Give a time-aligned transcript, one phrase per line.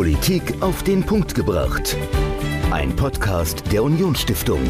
[0.00, 1.94] Politik auf den Punkt gebracht.
[2.70, 4.62] Ein Podcast der Unionsstiftung.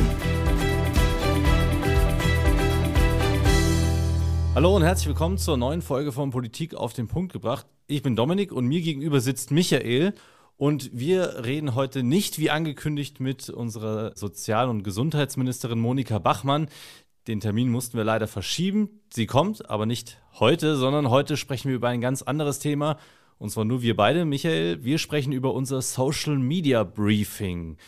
[4.56, 7.66] Hallo und herzlich willkommen zur neuen Folge von Politik auf den Punkt gebracht.
[7.87, 10.15] Ich bin Dominik und mir gegenüber sitzt Michael.
[10.56, 16.66] Und wir reden heute nicht wie angekündigt mit unserer Sozial- und Gesundheitsministerin Monika Bachmann.
[17.28, 19.01] Den Termin mussten wir leider verschieben.
[19.15, 22.97] Sie kommt, aber nicht heute, sondern heute sprechen wir über ein ganz anderes Thema.
[23.41, 24.85] Und zwar nur wir beide, Michael.
[24.85, 27.79] Wir sprechen über unser Social Media Briefing.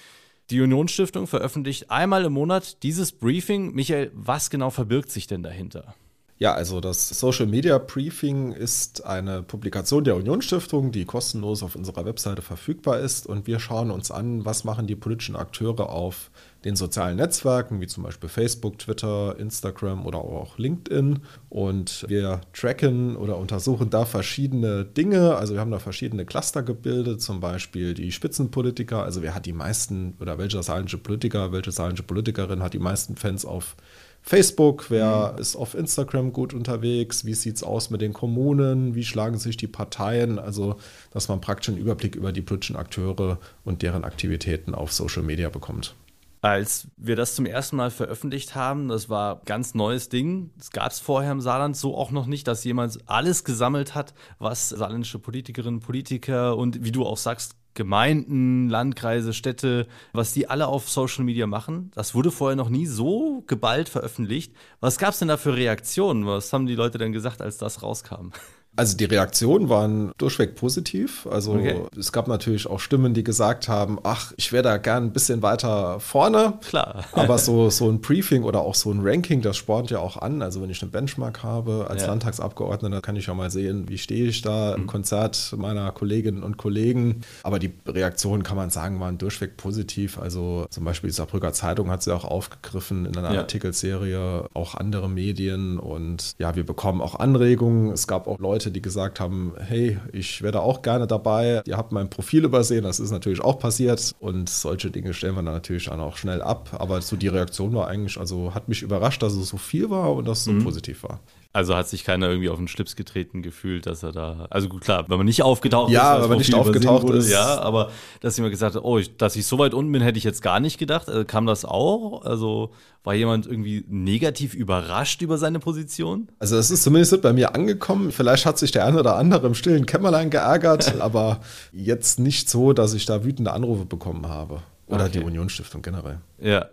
[0.48, 3.74] Die Unionsstiftung veröffentlicht einmal im Monat dieses Briefing.
[3.74, 5.94] Michael, was genau verbirgt sich denn dahinter?
[6.38, 12.06] Ja, also das Social Media Briefing ist eine Publikation der Unionsstiftung, die kostenlos auf unserer
[12.06, 13.26] Webseite verfügbar ist.
[13.26, 16.30] Und wir schauen uns an, was machen die politischen Akteure auf
[16.64, 21.20] den sozialen Netzwerken, wie zum Beispiel Facebook, Twitter, Instagram oder auch LinkedIn.
[21.48, 25.36] Und wir tracken oder untersuchen da verschiedene Dinge.
[25.36, 29.02] Also wir haben da verschiedene Cluster gebildet, zum Beispiel die Spitzenpolitiker.
[29.02, 33.16] Also wer hat die meisten oder welcher saarländische Politiker, welche saarländische Politikerin hat die meisten
[33.16, 33.76] Fans auf
[34.22, 35.38] Facebook, wer mhm.
[35.40, 39.56] ist auf Instagram gut unterwegs, wie sieht es aus mit den Kommunen, wie schlagen sich
[39.56, 40.76] die Parteien, also
[41.10, 45.48] dass man praktisch einen Überblick über die politischen Akteure und deren Aktivitäten auf Social Media
[45.48, 45.96] bekommt.
[46.42, 50.50] Als wir das zum ersten Mal veröffentlicht haben, das war ein ganz neues Ding.
[50.58, 54.12] Das gab es vorher im Saarland so auch noch nicht, dass jemand alles gesammelt hat,
[54.40, 60.66] was saarländische Politikerinnen, Politiker und wie du auch sagst, Gemeinden, Landkreise, Städte, was die alle
[60.66, 61.92] auf Social Media machen.
[61.94, 64.52] Das wurde vorher noch nie so geballt veröffentlicht.
[64.80, 66.26] Was gab es denn da für Reaktionen?
[66.26, 68.32] Was haben die Leute denn gesagt, als das rauskam?
[68.74, 71.26] Also die Reaktionen waren durchweg positiv.
[71.30, 71.82] Also okay.
[71.98, 75.42] es gab natürlich auch Stimmen, die gesagt haben, ach, ich wäre da gern ein bisschen
[75.42, 76.54] weiter vorne.
[76.66, 77.04] Klar.
[77.12, 80.40] Aber so, so ein Briefing oder auch so ein Ranking, das spornt ja auch an.
[80.40, 82.08] Also wenn ich eine Benchmark habe als ja.
[82.08, 84.86] Landtagsabgeordneter, kann ich ja mal sehen, wie stehe ich da im mhm.
[84.86, 87.20] Konzert meiner Kolleginnen und Kollegen.
[87.42, 90.18] Aber die Reaktionen, kann man sagen, waren durchweg positiv.
[90.18, 93.40] Also zum Beispiel die Saarbrücker Zeitung hat sie auch aufgegriffen in einer ja.
[93.40, 95.78] Artikelserie, auch andere Medien.
[95.78, 97.92] Und ja, wir bekommen auch Anregungen.
[97.92, 101.62] Es gab auch Leute, Leute, die gesagt haben, hey, ich wäre da auch gerne dabei.
[101.66, 104.14] Ihr habt mein Profil übersehen, das ist natürlich auch passiert.
[104.20, 106.70] Und solche Dinge stellen wir dann natürlich dann auch schnell ab.
[106.78, 110.12] Aber so die Reaktion war eigentlich, also hat mich überrascht, dass es so viel war
[110.14, 110.62] und dass es so mhm.
[110.62, 111.18] positiv war.
[111.54, 114.46] Also hat sich keiner irgendwie auf den Schlips getreten gefühlt, dass er da.
[114.48, 116.16] Also gut, klar, wenn man nicht aufgetaucht ja, ist.
[116.16, 117.30] Ja, wenn man nicht aufgetaucht wurde, ist.
[117.30, 117.90] Ja, aber
[118.20, 120.40] dass jemand gesagt hat, oh, ich, dass ich so weit unten bin, hätte ich jetzt
[120.40, 121.10] gar nicht gedacht.
[121.10, 122.24] Also kam das auch?
[122.24, 122.70] Also
[123.04, 126.28] war jemand irgendwie negativ überrascht über seine Position?
[126.38, 128.12] Also es ist zumindest bei mir angekommen.
[128.12, 131.40] Vielleicht hat sich der eine oder andere im stillen Kämmerlein geärgert, aber
[131.72, 134.62] jetzt nicht so, dass ich da wütende Anrufe bekommen habe.
[134.86, 135.18] Oder okay.
[135.18, 136.20] die Unionsstiftung generell.
[136.38, 136.66] Ja.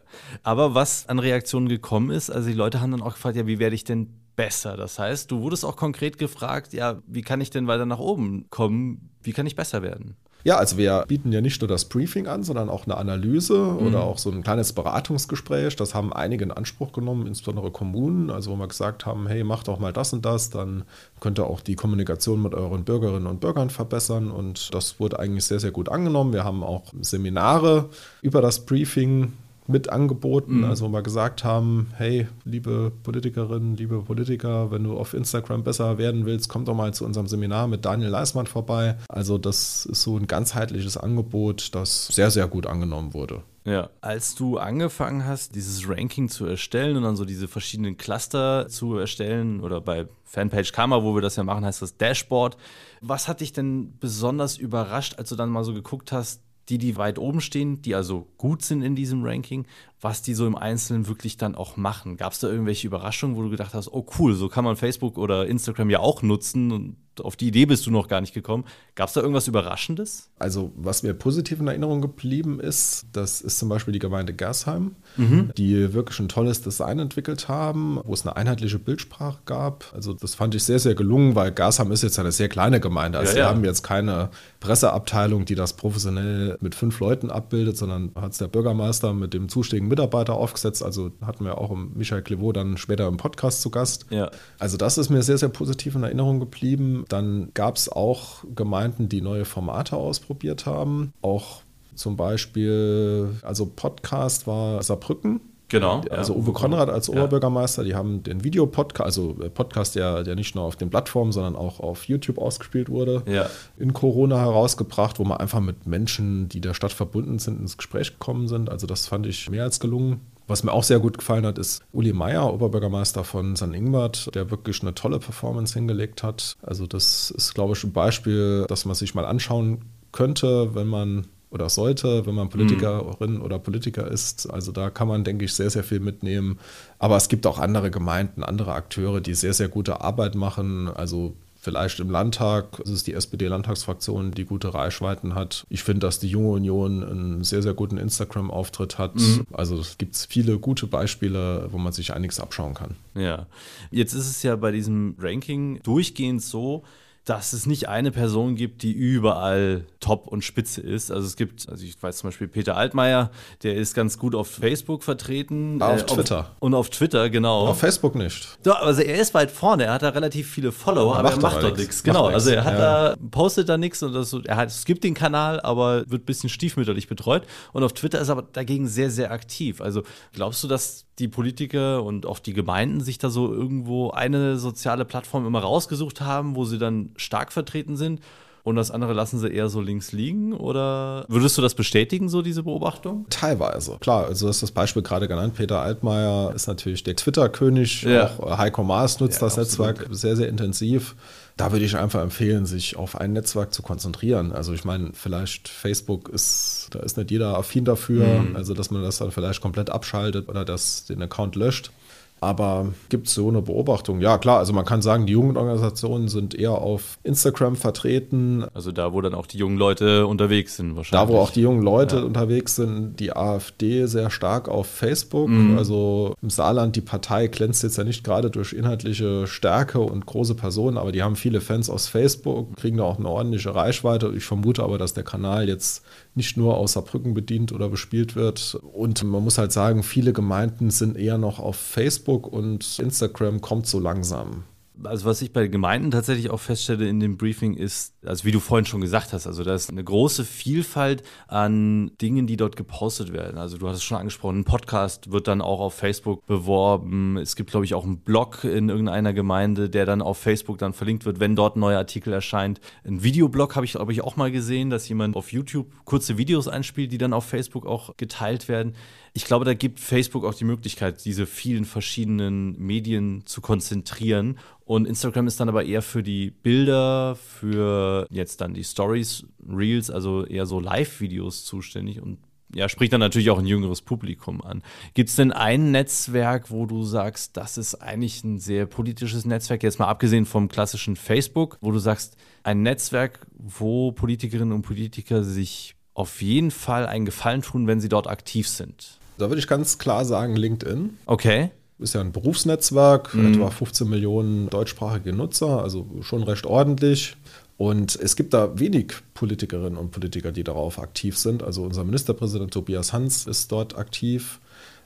[0.43, 3.59] Aber was an Reaktionen gekommen ist, also die Leute haben dann auch gefragt, ja, wie
[3.59, 4.77] werde ich denn besser?
[4.77, 8.49] Das heißt, du wurdest auch konkret gefragt, ja, wie kann ich denn weiter nach oben
[8.49, 9.11] kommen?
[9.21, 10.15] Wie kann ich besser werden?
[10.43, 13.87] Ja, also wir bieten ja nicht nur das Briefing an, sondern auch eine Analyse mhm.
[13.87, 15.75] oder auch so ein kleines Beratungsgespräch.
[15.75, 19.67] Das haben einige in Anspruch genommen, insbesondere Kommunen, also wo wir gesagt haben, hey, macht
[19.67, 20.83] doch mal das und das, dann
[21.19, 24.31] könnt ihr auch die Kommunikation mit euren Bürgerinnen und Bürgern verbessern.
[24.31, 26.31] Und das wurde eigentlich sehr, sehr gut angenommen.
[26.31, 27.89] Wir haben auch Seminare
[28.21, 29.33] über das Briefing
[29.69, 30.59] mit angeboten.
[30.59, 30.63] Mhm.
[30.65, 35.97] Also wo wir gesagt haben, hey, liebe Politikerinnen, liebe Politiker, wenn du auf Instagram besser
[35.97, 38.97] werden willst, komm doch mal zu unserem Seminar mit Daniel Leismann vorbei.
[39.07, 43.43] Also das ist so ein ganzheitliches Angebot, das sehr, sehr gut angenommen wurde.
[43.65, 48.67] Ja, als du angefangen hast, dieses Ranking zu erstellen und dann so diese verschiedenen Cluster
[48.67, 52.57] zu erstellen oder bei Fanpage Karma, wo wir das ja machen, heißt das Dashboard.
[53.01, 56.97] Was hat dich denn besonders überrascht, als du dann mal so geguckt hast, die, die
[56.97, 59.65] weit oben stehen, die also gut sind in diesem Ranking,
[60.01, 62.17] was die so im Einzelnen wirklich dann auch machen.
[62.17, 65.17] Gab es da irgendwelche Überraschungen, wo du gedacht hast, oh cool, so kann man Facebook
[65.17, 68.65] oder Instagram ja auch nutzen und auf die Idee bist du noch gar nicht gekommen.
[68.95, 70.29] Gab es da irgendwas Überraschendes?
[70.39, 74.95] Also, was mir positiv in Erinnerung geblieben ist, das ist zum Beispiel die Gemeinde Gersheim,
[75.17, 75.51] mhm.
[75.57, 79.91] die wirklich ein tolles Design entwickelt haben, wo es eine einheitliche Bildsprache gab.
[79.93, 83.19] Also, das fand ich sehr, sehr gelungen, weil Gersheim ist jetzt eine sehr kleine Gemeinde.
[83.19, 83.45] Also, ja, ja.
[83.45, 84.29] wir haben jetzt keine
[84.59, 89.49] Presseabteilung, die das professionell mit fünf Leuten abbildet, sondern hat es der Bürgermeister mit dem
[89.49, 90.83] zuständigen Mitarbeiter aufgesetzt.
[90.83, 94.05] Also hatten wir auch Michael Clevaux dann später im Podcast zu Gast.
[94.09, 94.31] Ja.
[94.57, 97.05] Also das ist mir sehr, sehr positiv in Erinnerung geblieben.
[97.09, 101.13] Dann gab es auch Gemeinden, die neue Formate ausprobiert haben.
[101.21, 101.61] Auch
[101.95, 105.41] zum Beispiel, also Podcast war Saarbrücken.
[105.69, 106.01] Genau.
[106.09, 110.63] Also Uwe Konrad als Oberbürgermeister, die haben den Videopodcast, also Podcast, der, der nicht nur
[110.63, 113.47] auf den Plattformen, sondern auch auf YouTube ausgespielt wurde, ja.
[113.77, 118.13] in Corona herausgebracht, wo man einfach mit Menschen, die der Stadt verbunden sind, ins Gespräch
[118.13, 118.69] gekommen sind.
[118.69, 120.21] Also das fand ich mehr als gelungen.
[120.47, 123.71] Was mir auch sehr gut gefallen hat, ist Uli Meier, Oberbürgermeister von St.
[123.71, 126.57] Ingbert, der wirklich eine tolle Performance hingelegt hat.
[126.63, 131.27] Also das ist, glaube ich, ein Beispiel, das man sich mal anschauen könnte, wenn man
[131.51, 133.41] oder sollte, wenn man Politikerin mhm.
[133.41, 134.49] oder Politiker ist.
[134.49, 136.59] Also da kann man, denke ich, sehr, sehr viel mitnehmen.
[136.99, 140.87] Aber es gibt auch andere Gemeinden, andere Akteure, die sehr, sehr gute Arbeit machen.
[140.87, 145.65] Also vielleicht im Landtag, es ist die SPD-Landtagsfraktion, die gute Reichweiten hat.
[145.69, 149.15] Ich finde, dass die Junge Union einen sehr, sehr guten Instagram-Auftritt hat.
[149.15, 149.45] Mhm.
[149.51, 152.95] Also es gibt viele gute Beispiele, wo man sich einiges abschauen kann.
[153.15, 153.47] Ja,
[153.91, 156.83] jetzt ist es ja bei diesem Ranking durchgehend so,
[157.29, 161.11] dass es nicht eine Person gibt, die überall top und spitze ist.
[161.11, 163.29] Also es gibt, also ich weiß zum Beispiel Peter Altmaier,
[163.61, 165.79] der ist ganz gut auf Facebook vertreten.
[165.79, 166.39] Auf äh, Twitter.
[166.39, 167.67] Auf, und auf Twitter, genau.
[167.67, 168.57] Auf Facebook nicht.
[168.63, 171.41] Doch, also er ist weit vorne, er hat da relativ viele Follower, aber, aber er
[171.41, 172.01] macht doch nichts.
[172.01, 173.09] Genau, also er hat ja.
[173.09, 176.25] da, postet da nichts und das, er hat, es gibt den Kanal, aber wird ein
[176.25, 177.43] bisschen stiefmütterlich betreut.
[177.73, 179.81] Und auf Twitter ist er aber dagegen sehr, sehr aktiv.
[179.81, 180.01] Also
[180.33, 185.03] glaubst du, dass die Politiker und auch die Gemeinden sich da so irgendwo eine soziale
[185.05, 188.21] Plattform immer rausgesucht haben, wo sie dann stark vertreten sind
[188.63, 190.53] und das andere lassen sie eher so links liegen?
[190.53, 193.25] Oder würdest du das bestätigen, so diese Beobachtung?
[193.29, 193.97] Teilweise.
[193.99, 195.55] Klar, also du hast das Beispiel gerade genannt.
[195.55, 198.03] Peter Altmaier ist natürlich der Twitter-König.
[198.03, 198.31] Ja.
[198.37, 199.97] Auch Heiko Maas nutzt ja, das absolut.
[199.97, 201.15] Netzwerk sehr, sehr intensiv.
[201.57, 204.51] Da würde ich einfach empfehlen, sich auf ein Netzwerk zu konzentrieren.
[204.51, 208.55] Also ich meine, vielleicht Facebook ist, da ist nicht jeder affin dafür, mhm.
[208.55, 211.91] also dass man das dann vielleicht komplett abschaltet oder das, den Account löscht.
[212.41, 214.21] Aber gibt es so eine Beobachtung?
[214.21, 218.65] Ja, klar, also man kann sagen, die Jugendorganisationen sind eher auf Instagram vertreten.
[218.73, 221.27] Also da, wo dann auch die jungen Leute unterwegs sind, wahrscheinlich.
[221.27, 222.23] Da, wo auch die jungen Leute ja.
[222.23, 225.49] unterwegs sind, die AfD sehr stark auf Facebook.
[225.49, 225.77] Mhm.
[225.77, 230.55] Also im Saarland, die Partei glänzt jetzt ja nicht gerade durch inhaltliche Stärke und große
[230.55, 234.31] Personen, aber die haben viele Fans aus Facebook, kriegen da auch eine ordentliche Reichweite.
[234.35, 236.03] Ich vermute aber, dass der Kanal jetzt
[236.39, 238.79] nicht nur aus Saarbrücken bedient oder bespielt wird.
[238.93, 243.85] Und man muss halt sagen, viele Gemeinden sind eher noch auf Facebook und Instagram kommt
[243.87, 244.63] so langsam
[245.03, 248.59] also was ich bei Gemeinden tatsächlich auch feststelle in dem Briefing ist, also wie du
[248.59, 253.33] vorhin schon gesagt hast, also da ist eine große Vielfalt an Dingen, die dort gepostet
[253.33, 253.57] werden.
[253.57, 257.37] Also du hast es schon angesprochen, ein Podcast wird dann auch auf Facebook beworben.
[257.37, 260.93] Es gibt, glaube ich, auch einen Blog in irgendeiner Gemeinde, der dann auf Facebook dann
[260.93, 262.79] verlinkt wird, wenn dort ein neuer Artikel erscheint.
[263.05, 266.67] Ein Videoblog habe ich, glaube ich, auch mal gesehen, dass jemand auf YouTube kurze Videos
[266.67, 268.93] einspielt, die dann auf Facebook auch geteilt werden.
[269.33, 274.57] Ich glaube, da gibt Facebook auch die Möglichkeit, diese vielen verschiedenen Medien zu konzentrieren.
[274.85, 280.09] Und Instagram ist dann aber eher für die Bilder, für jetzt dann die Stories, Reels,
[280.09, 282.39] also eher so Live-Videos zuständig und
[282.73, 284.83] ja, spricht dann natürlich auch ein jüngeres Publikum an.
[285.13, 289.81] Gibt es denn ein Netzwerk, wo du sagst, das ist eigentlich ein sehr politisches Netzwerk,
[289.81, 295.43] jetzt mal abgesehen vom klassischen Facebook, wo du sagst, ein Netzwerk, wo Politikerinnen und Politiker
[295.43, 299.18] sich auf jeden Fall einen Gefallen tun, wenn sie dort aktiv sind?
[299.39, 301.17] Da würde ich ganz klar sagen, LinkedIn.
[301.25, 301.71] Okay.
[301.97, 303.53] Ist ja ein Berufsnetzwerk, mhm.
[303.53, 307.35] etwa 15 Millionen deutschsprachige Nutzer, also schon recht ordentlich.
[307.77, 311.63] Und es gibt da wenig Politikerinnen und Politiker, die darauf aktiv sind.
[311.63, 314.59] Also unser Ministerpräsident Tobias Hans ist dort aktiv.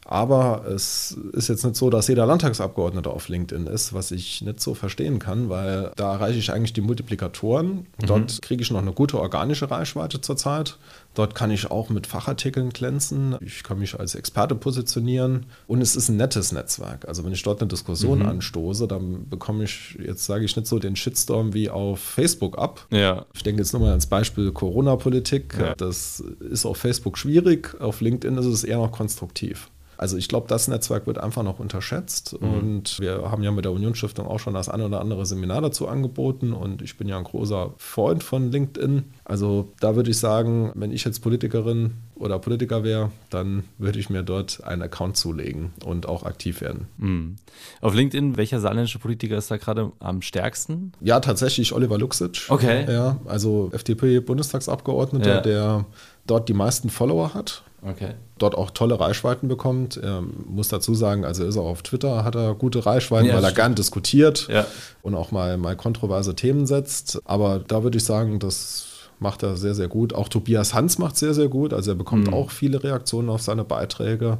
[0.06, 4.59] Aber es ist jetzt nicht so, dass jeder Landtagsabgeordnete auf LinkedIn ist, was ich nicht
[4.59, 7.68] so verstehen kann, weil da erreiche ich eigentlich die Multiplikatoren.
[8.01, 8.06] Mhm.
[8.06, 10.77] Dort kriege ich noch eine gute organische Reichweite zurzeit.
[11.13, 13.36] Dort kann ich auch mit Fachartikeln glänzen.
[13.42, 15.45] Ich kann mich als Experte positionieren.
[15.68, 17.07] Und es ist ein nettes Netzwerk.
[17.07, 18.27] Also wenn ich dort eine Diskussion mhm.
[18.27, 22.88] anstoße, dann bekomme ich, jetzt sage ich nicht so den Shitstorm wie auf Facebook ab.
[22.92, 23.25] Ja.
[23.33, 25.55] Ich denke jetzt nur mal ans Beispiel Corona-Politik.
[25.60, 25.75] Ja.
[25.75, 27.79] Das ist auf Facebook schwierig.
[27.79, 29.70] Auf LinkedIn ist es eher noch konstruktiv.
[30.03, 32.36] Also ich glaube, das Netzwerk wird einfach noch unterschätzt.
[32.41, 32.53] Mhm.
[32.53, 35.88] Und wir haben ja mit der Unionsstiftung auch schon das eine oder andere Seminar dazu
[35.88, 36.51] angeboten.
[36.51, 39.05] Und ich bin ja ein großer Freund von LinkedIn.
[39.24, 44.10] Also da würde ich sagen, wenn ich jetzt Politikerin oder Politiker wäre, dann würde ich
[44.10, 46.88] mir dort einen Account zulegen und auch aktiv werden.
[46.98, 47.38] Mhm.
[47.79, 50.91] Auf LinkedIn, welcher saarländische Politiker ist da gerade am stärksten?
[51.00, 52.48] Ja, tatsächlich Oliver Luxic.
[52.50, 52.91] Okay.
[52.91, 55.39] Ja, also FDP-Bundestagsabgeordneter, ja.
[55.39, 55.86] der
[56.25, 57.63] dort die meisten Follower hat.
[57.86, 58.12] Okay.
[58.38, 59.98] Dort auch tolle Reichweiten bekommt.
[59.98, 63.44] Er muss dazu sagen, also ist auch auf Twitter, hat er gute Reichweiten, ja, weil
[63.44, 63.58] er stimmt.
[63.58, 64.65] gern diskutiert ja.
[65.01, 67.22] und auch mal, mal kontroverse Themen setzt.
[67.25, 68.88] Aber da würde ich sagen, das
[69.20, 70.13] macht er sehr, sehr gut.
[70.13, 71.74] Auch Tobias Hans macht sehr, sehr gut.
[71.74, 72.34] Also er bekommt mhm.
[72.34, 74.38] auch viele Reaktionen auf seine Beiträge.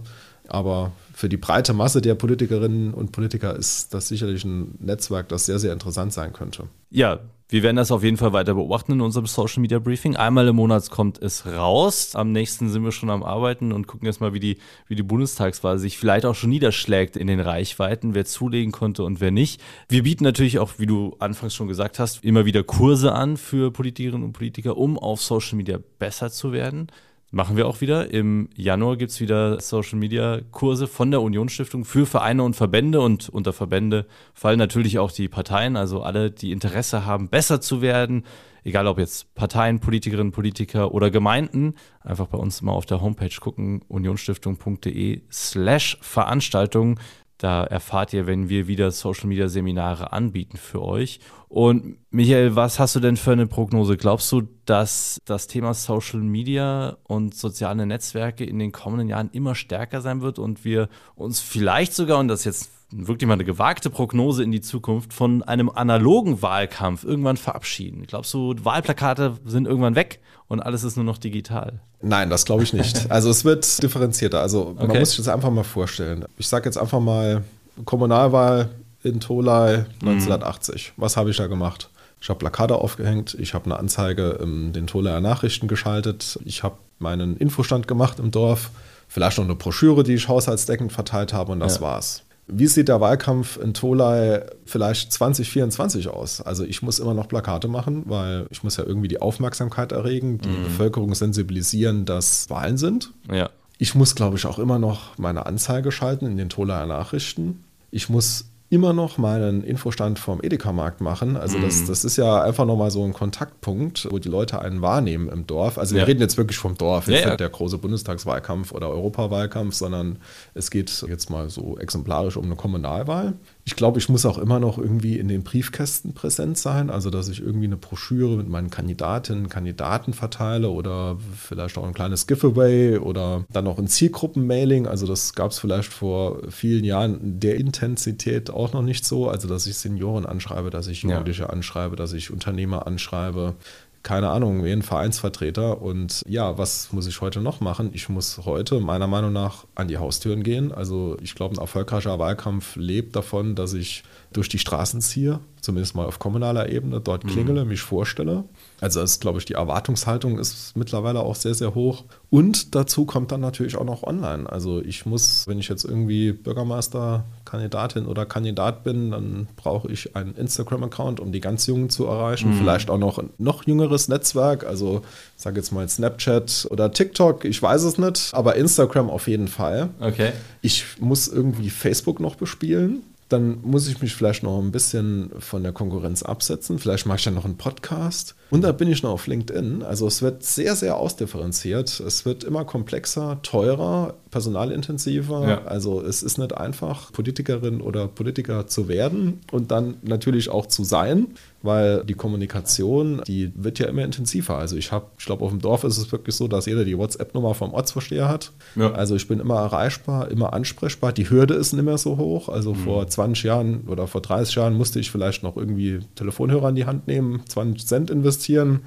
[0.48, 5.46] Aber für die breite Masse der Politikerinnen und Politiker ist das sicherlich ein Netzwerk, das
[5.46, 6.63] sehr, sehr interessant sein könnte.
[6.90, 7.20] Ja,
[7.53, 10.15] wir werden das auf jeden Fall weiter beobachten in unserem Social Media Briefing.
[10.15, 12.15] Einmal im Monat kommt es raus.
[12.15, 14.57] Am nächsten sind wir schon am Arbeiten und gucken erstmal, wie die,
[14.88, 19.22] wie die Bundestagswahl sich vielleicht auch schon niederschlägt in den Reichweiten, wer zulegen konnte und
[19.22, 19.62] wer nicht.
[19.88, 23.69] Wir bieten natürlich auch, wie du anfangs schon gesagt hast, immer wieder Kurse an für
[23.69, 26.88] Politikerinnen und Politiker, um auf Social Media besser zu werden
[27.36, 28.12] Machen wir auch wieder.
[28.12, 33.02] Im Januar gibt es wieder Social Media Kurse von der Unionsstiftung für Vereine und Verbände
[33.02, 37.82] und unter Verbände fallen natürlich auch die Parteien, also alle, die Interesse haben, besser zu
[37.82, 38.24] werden,
[38.63, 43.36] egal ob jetzt Parteien, Politikerinnen, Politiker oder Gemeinden, einfach bei uns mal auf der Homepage
[43.40, 47.00] gucken, unionstiftung.de slash Veranstaltungen.
[47.44, 51.20] Da erfahrt ihr, wenn wir wieder Social Media Seminare anbieten für euch.
[51.50, 53.98] Und Michael, was hast du denn für eine Prognose?
[53.98, 59.56] Glaubst du, dass das Thema Social Media und soziale Netzwerke in den kommenden Jahren immer
[59.56, 63.90] stärker sein wird und wir uns vielleicht sogar, und das jetzt wirklich mal eine gewagte
[63.90, 68.06] Prognose in die Zukunft, von einem analogen Wahlkampf irgendwann verabschieden?
[68.08, 71.80] Glaubst du, Wahlplakate sind irgendwann weg und alles ist nur noch digital?
[72.02, 73.06] Nein, das glaube ich nicht.
[73.10, 74.42] Also es wird differenzierter.
[74.42, 74.88] Also okay.
[74.88, 76.26] man muss sich das einfach mal vorstellen.
[76.38, 77.44] Ich sage jetzt einfach mal
[77.86, 78.70] Kommunalwahl
[79.04, 80.94] in Tolai 1980.
[80.96, 81.02] Mhm.
[81.02, 81.90] Was habe ich da gemacht?
[82.22, 86.78] Ich habe Plakate aufgehängt, ich habe eine Anzeige in den Tolaier Nachrichten geschaltet, ich habe
[86.98, 88.70] meinen Infostand gemacht im Dorf,
[89.10, 91.82] vielleicht noch eine Broschüre, die ich haushaltsdeckend verteilt habe und das ja.
[91.82, 92.24] war's.
[92.48, 96.42] Wie sieht der Wahlkampf in Tolai vielleicht 2024 aus?
[96.42, 100.40] Also ich muss immer noch Plakate machen, weil ich muss ja irgendwie die Aufmerksamkeit erregen,
[100.40, 100.64] die mhm.
[100.64, 103.12] Bevölkerung sensibilisieren, dass Wahlen sind.
[103.32, 103.50] Ja.
[103.78, 107.64] Ich muss, glaube ich, auch immer noch meine Anzeige schalten in den Tolaier Nachrichten.
[107.92, 111.38] Ich muss immer noch mal einen Infostand vom Edeka-Markt machen.
[111.38, 111.88] Also das, mhm.
[111.88, 115.77] das ist ja einfach nochmal so ein Kontaktpunkt, wo die Leute einen wahrnehmen im Dorf.
[115.77, 116.06] Also wir ja.
[116.08, 120.18] reden jetzt wirklich vom Dorf, jetzt ja, nicht der große Bundestagswahlkampf oder Europawahlkampf, sondern
[120.56, 123.34] es geht jetzt mal so exemplarisch um eine Kommunalwahl.
[123.65, 127.29] Ich glaube, ich muss auch immer noch irgendwie in den Briefkästen präsent sein, also dass
[127.29, 132.98] ich irgendwie eine Broschüre mit meinen Kandidatinnen, Kandidaten verteile oder vielleicht auch ein kleines Giveaway
[132.98, 134.86] oder dann auch ein Zielgruppenmailing.
[134.86, 139.48] Also das gab es vielleicht vor vielen Jahren der Intensität auch noch nicht so, also
[139.48, 141.50] dass ich Senioren anschreibe, dass ich Jugendliche ja.
[141.50, 143.55] anschreibe, dass ich Unternehmer anschreibe
[144.03, 145.81] keine Ahnung, wie ein Vereinsvertreter.
[145.81, 147.91] Und ja, was muss ich heute noch machen?
[147.93, 150.72] Ich muss heute meiner Meinung nach an die Haustüren gehen.
[150.74, 155.96] Also ich glaube, ein erfolgreicher Wahlkampf lebt davon, dass ich durch die Straßen ziehe, zumindest
[155.96, 157.29] mal auf kommunaler Ebene, dort mhm.
[157.29, 157.70] klingele, mhm.
[157.70, 158.43] mich vorstelle.
[158.82, 162.03] Also ist, glaube ich, die Erwartungshaltung ist mittlerweile auch sehr, sehr hoch.
[162.29, 164.50] Und dazu kommt dann natürlich auch noch online.
[164.50, 170.36] Also ich muss, wenn ich jetzt irgendwie Bürgermeisterkandidatin oder Kandidat bin, dann brauche ich einen
[170.36, 172.50] Instagram-Account, um die ganz Jungen zu erreichen.
[172.50, 172.58] Mhm.
[172.58, 175.01] Vielleicht auch noch ein noch jüngeres Netzwerk, also
[175.38, 179.91] sage jetzt mal Snapchat oder TikTok, ich weiß es nicht, aber Instagram auf jeden Fall.
[180.01, 180.34] Okay.
[180.62, 183.01] Ich muss irgendwie Facebook noch bespielen
[183.34, 186.80] dann muss ich mich vielleicht noch ein bisschen von der Konkurrenz absetzen.
[186.80, 188.36] Vielleicht mache ich dann noch einen Podcast.
[188.52, 189.82] Und da bin ich noch auf LinkedIn.
[189.82, 192.00] Also es wird sehr, sehr ausdifferenziert.
[192.00, 195.48] Es wird immer komplexer, teurer, personalintensiver.
[195.48, 195.63] Ja.
[195.66, 200.84] Also es ist nicht einfach, Politikerin oder Politiker zu werden und dann natürlich auch zu
[200.84, 201.28] sein
[201.63, 204.58] weil die Kommunikation, die wird ja immer intensiver.
[204.58, 206.98] Also ich habe, ich glaube, auf dem Dorf ist es wirklich so, dass jeder die
[206.98, 208.51] WhatsApp-Nummer vom Ortsvorsteher hat.
[208.75, 208.91] Ja.
[208.91, 211.13] Also ich bin immer erreichbar, immer ansprechbar.
[211.13, 212.50] Die Hürde ist nicht mehr so hoch.
[212.50, 212.79] Also mhm.
[212.79, 216.86] vor 20 Jahren oder vor 30 Jahren musste ich vielleicht noch irgendwie Telefonhörer in die
[216.86, 218.82] Hand nehmen, 20 Cent investieren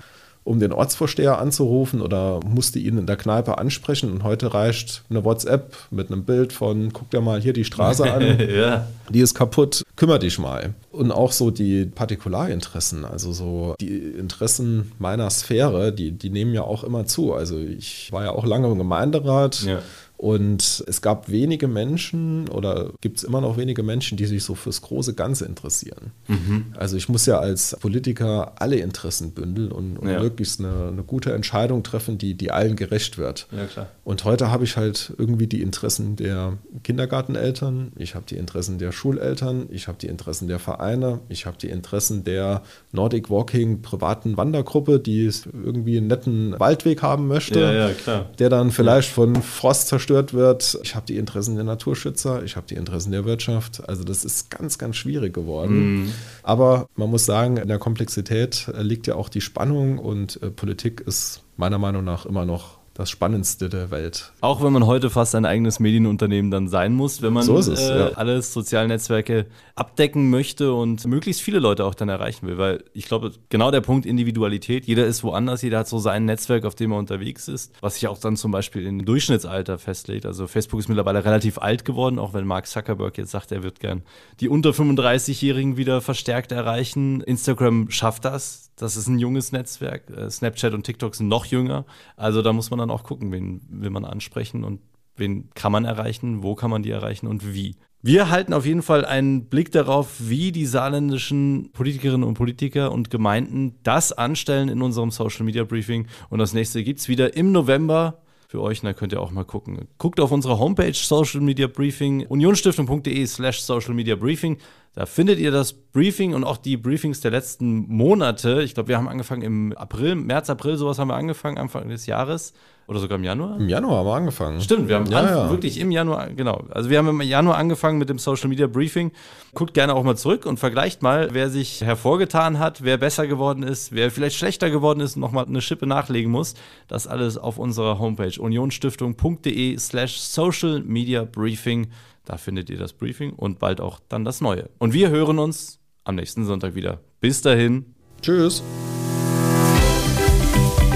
[0.47, 4.13] um den Ortsvorsteher anzurufen oder musste ihn in der Kneipe ansprechen.
[4.13, 8.11] Und heute reicht eine WhatsApp mit einem Bild von, guck dir mal hier die Straße
[8.11, 8.87] an, ja.
[9.11, 10.75] die ist kaputt, kümmere dich mal.
[10.93, 16.63] Und auch so die Partikularinteressen, also so die Interessen meiner Sphäre, die, die nehmen ja
[16.63, 17.33] auch immer zu.
[17.33, 19.63] Also ich war ja auch lange im Gemeinderat.
[19.63, 19.81] Ja
[20.17, 24.55] und es gab wenige Menschen oder gibt es immer noch wenige Menschen, die sich so
[24.55, 26.13] fürs große Ganze interessieren.
[26.27, 26.67] Mhm.
[26.77, 30.21] Also ich muss ja als Politiker alle Interessen bündeln und, und ja.
[30.21, 33.47] möglichst eine, eine, gute Entscheidung treffen, die, die allen gerecht wird.
[33.53, 38.79] Ja, und heute habe ich halt irgendwie die Interessen der Kindergarteneltern, ich habe die Interessen
[38.79, 42.63] der Schuleltern, ich habe die Interessen der Vereine, ich habe die Interessen der
[42.93, 49.11] Nordic Walking privaten Wandergruppe, die irgendwie einen netten Waldweg haben möchte, ja, der dann vielleicht
[49.11, 50.79] von Frost zerstört wird.
[50.83, 53.87] Ich habe die Interessen der Naturschützer, ich habe die Interessen der Wirtschaft.
[53.89, 56.05] Also das ist ganz, ganz schwierig geworden.
[56.05, 56.13] Mhm.
[56.43, 61.01] Aber man muss sagen, in der Komplexität liegt ja auch die Spannung und äh, Politik
[61.01, 64.33] ist meiner Meinung nach immer noch das Spannendste der Welt.
[64.41, 67.69] Auch wenn man heute fast ein eigenes Medienunternehmen dann sein muss, wenn man so es,
[67.69, 68.09] äh, ja.
[68.15, 72.57] alle sozialen Netzwerke abdecken möchte und möglichst viele Leute auch dann erreichen will.
[72.57, 76.65] Weil ich glaube, genau der Punkt Individualität, jeder ist woanders, jeder hat so sein Netzwerk,
[76.65, 80.25] auf dem er unterwegs ist, was sich auch dann zum Beispiel in Durchschnittsalter festlegt.
[80.25, 83.81] Also Facebook ist mittlerweile relativ alt geworden, auch wenn Mark Zuckerberg jetzt sagt, er wird
[83.81, 84.03] gern
[84.41, 87.21] die unter 35-Jährigen wieder verstärkt erreichen.
[87.21, 90.11] Instagram schafft das das ist ein junges Netzwerk.
[90.11, 91.87] Äh, Snapchat und TikTok sind noch jünger.
[92.17, 94.81] Also da muss man dann auch gucken, wen will man ansprechen und
[95.17, 97.77] wen kann man erreichen, wo kann man die erreichen und wie.
[98.03, 103.11] Wir halten auf jeden Fall einen Blick darauf, wie die saarländischen Politikerinnen und Politiker und
[103.11, 106.07] Gemeinden das anstellen in unserem Social Media Briefing.
[106.29, 108.83] Und das nächste gibt es wieder im November für euch.
[108.83, 109.89] Und da könnt ihr auch mal gucken.
[109.99, 114.59] Guckt auf unsere Homepage Social Media Briefing, unionstiftung.de slash Social Media Briefing.
[114.97, 118.63] Da findet ihr das Briefing und auch die Briefings der letzten Monate.
[118.63, 122.07] Ich glaube, wir haben angefangen im April, März, April, sowas haben wir angefangen, Anfang des
[122.07, 122.55] Jahres.
[122.87, 123.61] Oder sogar im Januar?
[123.61, 124.59] Im Januar haben wir angefangen.
[124.63, 125.51] Stimmt, wir haben ja, ja.
[125.51, 126.65] wirklich im Januar, genau.
[126.71, 129.13] Also wir haben im Januar angefangen mit dem Social Media Briefing.
[129.55, 133.65] Guckt gerne auch mal zurück und vergleicht mal, wer sich hervorgetan hat, wer besser geworden
[133.65, 136.55] ist, wer vielleicht schlechter geworden ist und nochmal eine Schippe nachlegen muss.
[136.89, 141.89] Das alles auf unserer Homepage unionstiftung.de slash Social Media Briefing.
[142.27, 144.69] Da findet ihr das Briefing und bald auch dann das Neue.
[144.79, 147.01] Und wir hören uns am nächsten Sonntag wieder.
[147.21, 147.95] Bis dahin.
[148.21, 148.63] Tschüss.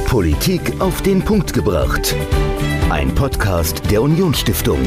[0.07, 2.17] Politik auf den Punkt gebracht.
[2.91, 4.81] Ein Podcast der Unionsstiftung.